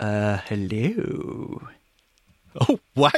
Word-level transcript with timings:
Uh, 0.00 0.38
hello. 0.46 1.62
Oh, 2.68 2.80
wow. 2.96 3.10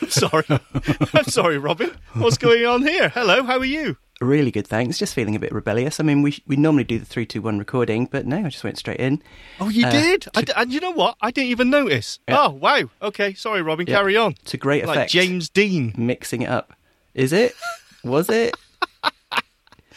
I'm 0.00 0.08
sorry. 0.08 0.44
I'm 1.14 1.24
sorry, 1.24 1.58
Robin. 1.58 1.90
What's 2.14 2.38
going 2.38 2.64
on 2.64 2.82
here? 2.82 3.08
Hello, 3.10 3.42
how 3.44 3.58
are 3.58 3.64
you? 3.64 3.96
Really 4.20 4.50
good, 4.50 4.66
thanks. 4.66 4.98
Just 4.98 5.14
feeling 5.14 5.36
a 5.36 5.38
bit 5.38 5.52
rebellious. 5.52 5.98
I 6.00 6.02
mean, 6.02 6.20
we 6.22 6.42
we 6.46 6.56
normally 6.56 6.84
do 6.84 6.98
the 6.98 7.06
three, 7.06 7.24
two, 7.24 7.40
one 7.40 7.58
recording, 7.58 8.04
but 8.06 8.26
no, 8.26 8.38
I 8.38 8.48
just 8.50 8.64
went 8.64 8.76
straight 8.78 9.00
in. 9.00 9.22
Oh, 9.60 9.68
you 9.70 9.86
Uh, 9.86 9.90
did? 9.90 10.22
to- 10.22 10.30
I 10.34 10.42
d- 10.42 10.52
and 10.56 10.72
you 10.72 10.80
know 10.80 10.90
what? 10.90 11.16
I 11.22 11.30
didn't 11.30 11.50
even 11.50 11.70
notice. 11.70 12.18
Oh, 12.28 12.50
wow. 12.50 12.82
Okay, 13.00 13.32
sorry, 13.34 13.62
Robin. 13.62 13.86
Carry 13.86 14.16
on. 14.18 14.34
To 14.46 14.56
great 14.58 14.82
effect. 14.84 14.96
Like. 14.96 15.08
James 15.08 15.48
Dean. 15.48 15.94
mixing 15.96 16.42
it 16.42 16.50
up. 16.50 16.74
Is 17.14 17.32
it? 17.32 17.54
Was 18.04 18.28
it? 18.30 18.56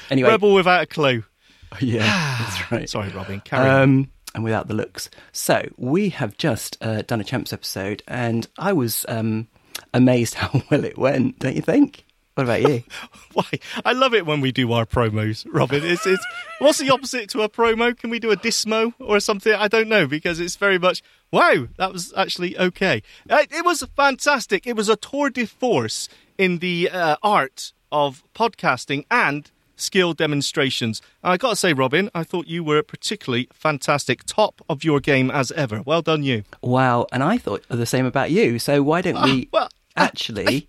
Anyway, 0.10 0.30
Rebel 0.30 0.54
without 0.54 0.84
a 0.84 0.86
clue. 0.86 1.24
yeah, 1.80 2.38
that's 2.42 2.72
right. 2.72 2.90
Sorry, 2.90 3.08
Robin. 3.10 3.40
Carry 3.40 3.70
on. 3.70 4.10
And 4.36 4.44
without 4.44 4.68
the 4.68 4.74
looks. 4.74 5.10
So 5.32 5.70
we 5.78 6.10
have 6.10 6.38
just 6.38 6.78
uh, 6.82 7.04
done 7.04 7.22
a 7.22 7.24
champs 7.24 7.54
episode, 7.54 8.02
and 8.08 8.48
I 8.58 8.74
was 8.74 9.06
um, 9.08 9.48
amazed 9.94 10.34
how 10.36 10.64
well 10.72 10.84
it 10.84 10.98
went. 10.98 11.40
Don't 11.40 11.56
you 11.56 11.62
think? 11.62 12.06
What 12.36 12.46
about 12.46 12.64
you? 12.64 12.84
Why? 13.34 13.46
I 13.86 13.94
love 13.94 14.16
it 14.16 14.26
when 14.26 14.42
we 14.42 14.52
do 14.52 14.72
our 14.72 14.88
promos, 14.88 15.46
Robin. 15.52 15.84
It's, 15.84 16.08
it's 16.08 16.26
what's 16.58 16.80
the 16.80 16.90
opposite 16.90 17.30
to 17.30 17.42
a 17.44 17.50
promo? 17.50 17.96
Can 17.96 18.10
we 18.10 18.18
do 18.18 18.32
a 18.32 18.36
dismo 18.36 18.96
or 19.00 19.20
something? 19.20 19.54
I 19.54 19.68
don't 19.68 19.88
know 19.88 20.08
because 20.08 20.40
it's 20.40 20.56
very 20.56 20.80
much 20.80 21.04
wow. 21.32 21.68
That 21.78 21.94
was 21.94 22.12
actually 22.18 22.58
okay. 22.58 23.04
Uh, 23.30 23.46
It 23.52 23.64
was 23.64 23.84
fantastic. 23.96 24.66
It 24.66 24.76
was 24.76 24.90
a 24.90 24.96
tour 24.96 25.30
de 25.30 25.46
force 25.46 26.10
in 26.40 26.58
the 26.58 26.90
uh, 26.90 27.18
art 27.22 27.72
of 27.92 28.24
podcasting 28.34 29.06
and 29.12 29.52
skill 29.76 30.14
demonstrations. 30.14 31.02
And 31.24 31.34
I 31.34 31.38
got 31.38 31.52
to 31.52 31.56
say, 31.56 31.74
Robin, 31.74 32.10
I 32.14 32.24
thought 32.24 32.48
you 32.48 32.64
were 32.64 32.84
particularly 32.84 33.48
fantastic, 33.54 34.24
top 34.26 34.62
of 34.70 34.84
your 34.84 35.00
game 35.00 35.30
as 35.32 35.52
ever. 35.54 35.82
Well 35.82 36.02
done, 36.02 36.24
you. 36.24 36.44
wow! 36.62 37.08
And 37.12 37.24
I 37.24 37.38
thought 37.38 37.64
the 37.70 37.86
same 37.86 38.06
about 38.06 38.32
you. 38.32 38.60
So 38.60 38.82
why 38.84 39.02
don't 39.02 39.22
we 39.24 39.50
well, 39.54 39.66
uh, 39.66 39.68
actually 39.98 40.68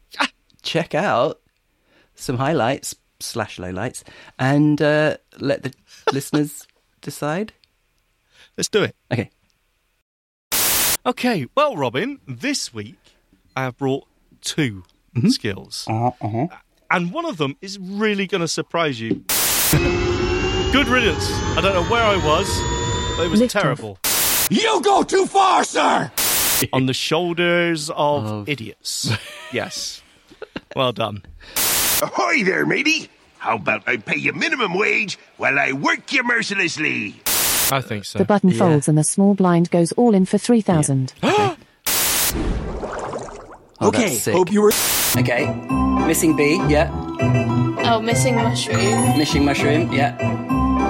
check 0.63 0.95
out 0.95 1.41
some 2.15 2.39
highlights 2.39 2.95
slash 3.21 3.59
lowlights 3.59 4.03
and 4.39 4.81
uh, 4.83 5.17
let 5.39 5.63
the 5.63 5.73
listeners 6.13 6.67
decide? 7.01 7.53
Let's 8.57 8.69
do 8.69 8.83
it. 8.83 8.95
Okay. 9.13 9.31
Okay, 11.07 11.47
well, 11.55 11.77
Robin, 11.77 12.19
this 12.27 12.73
week 12.73 12.97
I 13.57 13.65
have 13.65 13.77
brought 13.77 14.07
2 14.43 14.85
Mm-hmm. 15.15 15.29
skills. 15.29 15.85
Uh-huh. 15.89 16.49
And 16.91 17.13
one 17.13 17.25
of 17.27 17.37
them 17.39 17.57
is 17.61 17.79
really 17.79 18.27
going 18.27 18.41
to 18.41 18.49
surprise 18.49 19.01
you. 19.01 19.25
Good 20.73 20.89
riddance. 20.89 21.31
I 21.57 21.61
don't 21.63 21.75
know 21.75 21.85
where 21.85 22.03
I 22.05 22.17
was, 22.17 22.49
but 23.17 23.25
it 23.27 23.31
was 23.31 23.41
Lift 23.41 23.57
off. 23.57 23.63
terrible. 23.63 23.99
You 24.51 24.81
go 24.83 25.03
too 25.03 25.27
far, 25.27 25.65
sir! 25.65 26.11
On 26.73 26.87
the 26.87 26.95
shoulders 26.95 27.91
of 27.91 28.25
Of- 28.27 28.49
idiots. 28.49 29.11
yes. 29.53 30.03
Well 30.77 30.93
done. 30.93 31.23
Ahoy 32.03 32.45
there, 32.45 32.67
matey! 32.67 33.09
How 33.39 33.57
about 33.57 33.87
I 33.89 33.97
pay 33.99 34.17
you 34.17 34.33
minimum 34.33 34.75
wage 34.75 35.19
while 35.37 35.59
I 35.59 35.73
work 35.73 36.13
you 36.13 36.23
mercilessly? 36.23 37.15
I 37.71 37.81
think 37.81 38.05
so. 38.05 38.19
The 38.19 38.25
button 38.25 38.51
Yeah. 38.51 38.59
folds 38.59 38.89
and 38.89 38.97
the 38.99 39.05
small 39.05 39.35
blind 39.35 39.71
goes 39.71 39.93
all 39.93 40.15
in 40.15 40.25
for 40.27 40.39
3000 40.39 41.13
Oh, 43.81 43.91
that's 43.91 44.19
sick. 44.23 44.35
hope 44.35 44.51
you 44.53 44.63
were. 44.63 44.73
Okay. 45.17 45.47
Missing 46.07 46.37
B, 46.37 46.57
yeah. 46.69 46.91
Oh, 47.87 48.01
missing 48.01 48.35
mushroom. 48.37 49.19
Missing 49.19 49.45
mushroom, 49.45 49.91
yeah. 49.93 50.17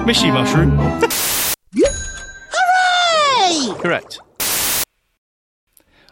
Mishy 0.05 0.31
mushroom. 0.31 0.77
Hooray! 2.53 3.81
Correct. 3.81 4.19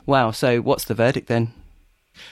Wow, 0.05 0.31
so 0.31 0.61
what's 0.61 0.85
the 0.85 0.93
verdict 0.93 1.27
then? 1.27 1.53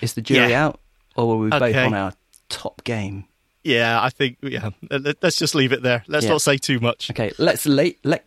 Is 0.01 0.13
the 0.13 0.21
jury 0.21 0.51
Yeah. 0.51 0.65
out? 0.67 0.79
Or 1.15 1.27
were 1.27 1.37
we 1.37 1.49
both 1.49 1.61
Okay. 1.61 1.83
on 1.83 1.93
our 1.93 2.13
top 2.49 2.83
game? 2.83 3.25
Yeah, 3.63 4.01
I 4.01 4.09
think, 4.09 4.37
yeah. 4.41 4.69
Let- 4.89 5.21
Let's 5.21 5.37
just 5.37 5.53
leave 5.55 5.71
it 5.73 5.83
there. 5.83 6.03
Let's 6.07 6.25
Yeah. 6.25 6.31
not 6.31 6.41
say 6.41 6.57
too 6.57 6.79
much. 6.79 7.11
Okay, 7.11 7.31
let's 7.37 7.65
let, 7.65 7.95
let, 8.03 8.25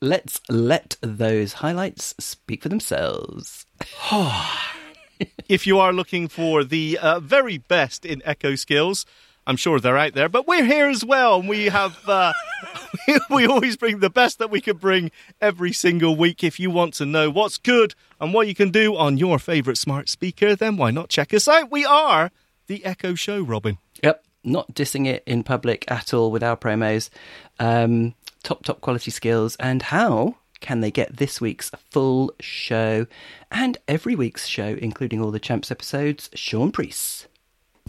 let's 0.00 0.40
let 0.50 0.96
those 1.00 1.54
highlights 1.54 2.14
speak 2.20 2.62
for 2.62 2.68
themselves. 2.68 3.64
if 5.48 5.66
you 5.66 5.78
are 5.78 5.92
looking 5.92 6.28
for 6.28 6.64
the 6.64 6.98
uh, 6.98 7.20
very 7.20 7.58
best 7.58 8.04
in 8.04 8.22
echo 8.24 8.54
skills, 8.54 9.06
I'm 9.46 9.56
sure 9.56 9.78
they're 9.78 9.98
out 9.98 10.14
there. 10.14 10.28
But 10.28 10.46
we're 10.46 10.64
here 10.64 10.88
as 10.88 11.04
well, 11.04 11.40
and 11.40 11.48
we 11.48 11.66
have 11.66 11.98
uh, 12.08 12.32
we 13.30 13.46
always 13.46 13.76
bring 13.76 14.00
the 14.00 14.10
best 14.10 14.38
that 14.38 14.50
we 14.50 14.60
can 14.60 14.76
bring 14.76 15.10
every 15.40 15.72
single 15.72 16.16
week. 16.16 16.42
If 16.42 16.58
you 16.58 16.70
want 16.70 16.94
to 16.94 17.06
know 17.06 17.30
what's 17.30 17.58
good 17.58 17.94
and 18.20 18.32
what 18.32 18.48
you 18.48 18.54
can 18.54 18.70
do 18.70 18.96
on 18.96 19.18
your 19.18 19.38
favourite 19.38 19.78
smart 19.78 20.08
speaker, 20.08 20.56
then 20.56 20.76
why 20.76 20.90
not 20.90 21.08
check 21.08 21.34
us 21.34 21.48
out? 21.48 21.70
We 21.70 21.84
are 21.84 22.30
the 22.66 22.84
Echo 22.84 23.14
Show, 23.14 23.42
Robin. 23.42 23.78
Yep, 24.02 24.24
not 24.42 24.74
dissing 24.74 25.06
it 25.06 25.22
in 25.26 25.42
public 25.42 25.84
at 25.90 26.14
all 26.14 26.30
with 26.30 26.42
our 26.42 26.56
promos. 26.56 27.10
Um, 27.58 28.14
top, 28.42 28.64
top 28.64 28.80
quality 28.80 29.10
skills. 29.10 29.56
And 29.56 29.82
how 29.82 30.36
can 30.64 30.80
they 30.80 30.90
get 30.90 31.18
this 31.18 31.42
week's 31.42 31.70
full 31.90 32.32
show 32.40 33.06
and 33.50 33.76
every 33.86 34.14
week's 34.14 34.46
show, 34.46 34.78
including 34.80 35.20
all 35.20 35.30
the 35.30 35.38
Champs 35.38 35.70
episodes? 35.70 36.30
Sean 36.32 36.72
Priest. 36.72 37.28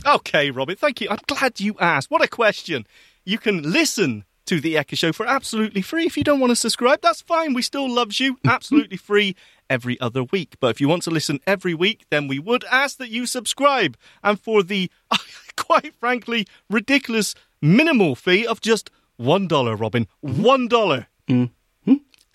Okay, 0.06 0.52
Robin, 0.52 0.75
thank 0.75 1.00
you. 1.00 1.08
I'm 1.09 1.22
glad 1.25 1.62
you 1.62 1.78
asked. 1.80 2.12
What 2.12 2.22
a 2.22 2.28
question. 2.28 2.85
You 3.24 3.38
can 3.38 3.62
listen 3.62 4.25
to 4.47 4.59
the 4.59 4.78
Echo 4.78 4.97
Show 4.97 5.14
for 5.14 5.25
absolutely 5.25 5.81
free. 5.81 6.06
If 6.06 6.18
you 6.18 6.25
don't 6.25 6.41
want 6.41 6.52
to 6.52 6.56
subscribe, 6.58 7.00
that's 7.02 7.22
fine. 7.22 7.53
We 7.53 7.62
still 7.62 7.90
loves 7.90 8.19
you. 8.19 8.40
Absolutely 8.46 8.97
free 8.97 9.38
every 9.69 9.97
other 10.02 10.25
week. 10.25 10.58
But 10.59 10.72
if 10.72 10.81
you 10.81 10.90
want 10.90 11.03
to 11.03 11.12
listen 11.12 11.40
every 11.47 11.74
week, 11.74 12.06
then 12.12 12.28
we 12.28 12.40
would 12.40 12.66
ask 12.66 12.97
that 12.97 13.09
you 13.09 13.25
subscribe. 13.25 13.96
And 14.22 14.38
for 14.38 14.64
the 14.64 14.91
quite 15.56 15.96
frankly 15.96 16.46
ridiculous 16.69 17.35
minimal 17.62 18.16
fee 18.16 18.46
of 18.46 18.59
just 18.59 18.91
one 19.16 19.47
dollar, 19.47 19.78
Robin. 19.78 20.08
One 20.19 20.68
dollar. 20.68 21.08
Mm. 21.30 21.52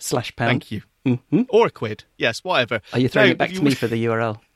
Slash 0.01 0.35
pound. 0.35 0.49
Thank 0.49 0.71
you. 0.71 0.81
Or 1.49 1.67
a 1.67 1.71
quid. 1.71 2.03
Yes, 2.17 2.43
whatever. 2.43 2.81
Are 2.93 2.99
you 2.99 3.07
throwing 3.07 3.29
Now, 3.29 3.33
it 3.33 3.37
back 3.37 3.51
if 3.51 3.57
to 3.57 3.63
me 3.63 3.75
for 3.75 3.87
the 3.87 4.03
URL? 4.05 4.39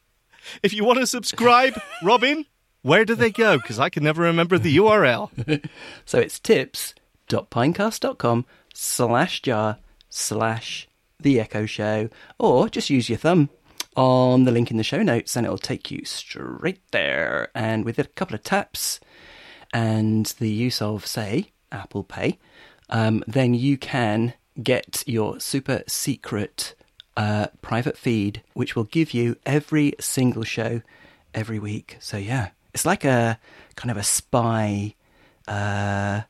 If 0.62 0.74
you 0.74 0.86
want 0.86 1.00
to 1.00 1.08
subscribe, 1.08 1.74
Robin, 2.04 2.46
where 2.84 3.04
do 3.04 3.16
they 3.16 3.32
go? 3.32 3.58
Because 3.58 3.80
I 3.80 3.90
can 3.90 4.04
never 4.04 4.22
remember 4.22 4.60
the 4.60 4.78
URL. 4.78 5.32
So 6.06 6.20
it's 6.20 6.40
tips.pinecast.com 6.40 8.46
slash 8.72 9.42
jar 9.42 9.80
slash 10.08 10.88
the 11.20 11.40
echo 11.40 11.66
show, 11.66 12.10
or 12.38 12.70
just 12.70 12.92
use 12.92 13.10
your 13.10 13.18
thumb 13.18 13.50
on 13.96 14.44
the 14.44 14.52
link 14.52 14.70
in 14.70 14.78
the 14.78 14.84
show 14.84 15.02
notes 15.02 15.36
and 15.36 15.48
it'll 15.48 15.58
take 15.58 15.90
you 15.90 16.06
straight 16.06 16.82
there. 16.92 17.50
And 17.56 17.84
with 17.86 17.98
a 17.98 18.04
couple 18.04 18.36
of 18.36 18.44
taps 18.44 19.00
and 19.74 20.28
the 20.38 20.50
use 20.50 20.80
of, 20.82 21.08
say, 21.08 21.54
Apple 21.72 22.04
Pay, 22.04 22.38
um, 22.90 23.24
then 23.26 23.56
you 23.56 23.78
can 23.80 24.36
get 24.62 25.04
your 25.06 25.40
super 25.40 25.84
secret 25.88 26.76
uh, 27.18 27.48
private 27.62 27.98
feed, 27.98 28.42
which 28.54 28.76
will 28.76 28.84
give 28.86 29.14
you 29.14 29.38
every 29.46 29.94
single 30.00 30.44
show 30.44 30.82
every 31.34 31.60
week. 31.60 31.98
So, 32.00 32.18
yeah, 32.18 32.50
it's 32.74 32.86
like 32.86 33.06
a 33.06 33.40
kind 33.76 33.92
of 33.92 33.98
a 33.98 34.04
spy 34.04 34.96
uh, 35.48 36.22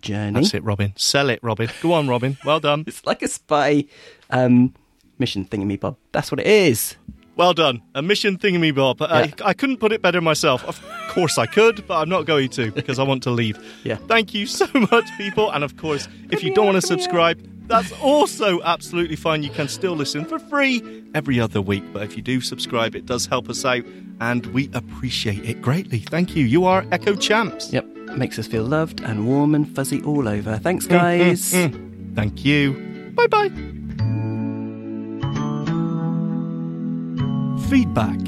journey. 0.00 0.40
That's 0.40 0.54
it, 0.54 0.64
Robin. 0.64 0.92
Sell 0.96 1.30
it, 1.30 1.40
Robin. 1.42 1.68
Go 1.80 1.92
on, 1.92 2.08
Robin. 2.08 2.36
Well 2.44 2.60
done. 2.60 2.84
It's 2.86 3.04
like 3.04 3.22
a 3.22 3.28
spy 3.28 3.84
um, 4.30 4.74
mission 5.18 5.44
thingy 5.44 5.78
bob. 5.78 5.96
That's 6.12 6.30
what 6.30 6.40
it 6.40 6.46
is. 6.46 6.96
Well 7.34 7.54
done. 7.54 7.82
A 7.94 8.02
mission 8.02 8.36
thingy 8.38 8.74
bob. 8.74 9.00
Yeah. 9.00 9.06
I, 9.06 9.32
I 9.44 9.54
couldn't 9.54 9.78
put 9.78 9.92
it 9.92 10.02
better 10.02 10.20
myself. 10.20 10.64
Of 10.64 10.82
course 11.08 11.38
I 11.38 11.46
could, 11.46 11.86
but 11.86 11.96
I'm 11.98 12.08
not 12.08 12.26
going 12.26 12.50
to 12.50 12.70
because 12.72 12.98
I 12.98 13.04
want 13.04 13.22
to 13.22 13.30
leave. 13.30 13.58
Yeah. 13.84 13.96
Thank 13.96 14.34
you 14.34 14.46
so 14.46 14.66
much, 14.74 15.06
people. 15.16 15.50
And 15.50 15.64
of 15.64 15.76
course, 15.76 16.08
if 16.30 16.42
you 16.42 16.52
don't 16.54 16.66
want 16.66 16.76
to 16.76 16.86
subscribe, 16.86 17.38
that's 17.72 17.92
also 18.02 18.60
absolutely 18.62 19.16
fine. 19.16 19.42
You 19.42 19.48
can 19.48 19.66
still 19.66 19.94
listen 19.94 20.26
for 20.26 20.38
free 20.38 21.04
every 21.14 21.40
other 21.40 21.62
week. 21.62 21.82
But 21.92 22.02
if 22.02 22.16
you 22.16 22.22
do 22.22 22.40
subscribe, 22.42 22.94
it 22.94 23.06
does 23.06 23.24
help 23.26 23.48
us 23.48 23.64
out 23.64 23.84
and 24.20 24.44
we 24.46 24.68
appreciate 24.74 25.44
it 25.48 25.62
greatly. 25.62 26.00
Thank 26.00 26.36
you. 26.36 26.44
You 26.44 26.66
are 26.66 26.84
Echo 26.92 27.14
Champs. 27.16 27.72
Yep, 27.72 27.86
makes 28.16 28.38
us 28.38 28.46
feel 28.46 28.64
loved 28.64 29.00
and 29.00 29.26
warm 29.26 29.54
and 29.54 29.66
fuzzy 29.74 30.02
all 30.02 30.28
over. 30.28 30.58
Thanks, 30.58 30.86
guys. 30.86 31.52
Mm, 31.52 31.70
mm, 31.70 31.74
mm. 31.74 32.14
Thank 32.14 32.44
you. 32.44 32.74
Bye 33.14 33.26
bye. 33.26 33.48
Feedback. 37.70 38.18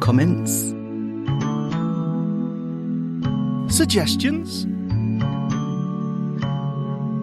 Comments. 0.00 0.74
Suggestions. 3.72 4.66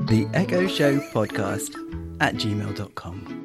The 0.08 0.26
Echo 0.34 0.68
Show 0.68 1.00
Podcast 1.12 1.76
at 2.22 2.36
gmail.com. 2.36 3.37